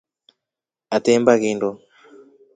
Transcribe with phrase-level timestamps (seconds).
[0.95, 1.69] Atemba kindo.